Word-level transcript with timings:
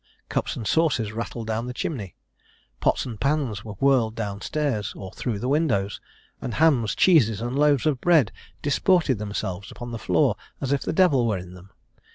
Cups 0.29 0.55
and 0.55 0.65
saucers 0.65 1.11
rattled 1.13 1.45
down 1.45 1.67
the 1.67 1.75
chimney 1.75 2.15
pots 2.79 3.05
and 3.05 3.21
pans 3.21 3.63
were 3.63 3.73
whirled 3.75 4.15
down 4.15 4.41
stairs, 4.41 4.93
or 4.97 5.11
through 5.11 5.37
the 5.37 5.47
windows; 5.47 6.01
and 6.41 6.55
hams, 6.55 6.95
cheeses, 6.95 7.39
and 7.39 7.55
loaves 7.55 7.85
of 7.85 8.01
bread 8.01 8.31
disported 8.63 9.19
themselves 9.19 9.69
upon 9.69 9.91
the 9.91 9.99
floor 9.99 10.37
as 10.59 10.71
if 10.71 10.81
the 10.81 10.91
devil 10.91 11.27
were 11.27 11.37
in 11.37 11.53
them. 11.53 11.69